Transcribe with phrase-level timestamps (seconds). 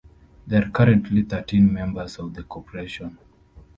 [0.47, 3.19] There are currently thirteen members of the Corporation.